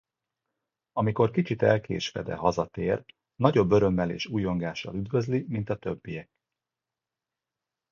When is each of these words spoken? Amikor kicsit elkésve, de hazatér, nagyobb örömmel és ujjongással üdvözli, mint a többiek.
Amikor 0.91 1.31
kicsit 1.31 1.61
elkésve, 1.61 2.21
de 2.23 2.35
hazatér, 2.35 3.05
nagyobb 3.35 3.71
örömmel 3.71 4.11
és 4.11 4.25
ujjongással 4.25 4.95
üdvözli, 4.95 5.45
mint 5.47 5.69
a 5.69 5.77
többiek. 5.77 6.29